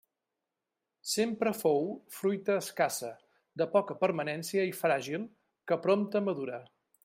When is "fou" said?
1.57-1.83